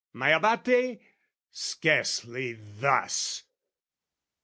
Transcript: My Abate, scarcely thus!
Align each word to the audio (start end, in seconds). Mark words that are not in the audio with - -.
My 0.13 0.29
Abate, 0.31 0.99
scarcely 1.51 2.53
thus! 2.53 3.43